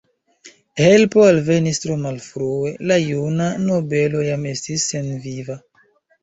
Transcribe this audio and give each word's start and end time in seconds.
Helpo 0.79 1.25
alvenis 1.31 1.79
tro 1.83 1.97
malfrue; 2.05 2.71
la 2.93 2.97
juna 3.03 3.51
nobelo 3.67 4.25
jam 4.31 4.49
estis 4.55 4.89
senviva. 4.95 5.61